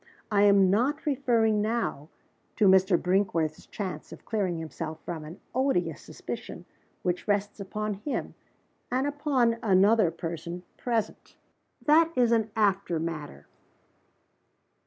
[0.31, 2.09] I am not referring now
[2.55, 2.99] to Mr.
[2.99, 6.65] Brinkworth's chance of clearing himself from an odious suspicion
[7.03, 8.33] which rests upon him,
[8.91, 11.35] and upon another Person present.
[11.85, 13.45] That is an after matter.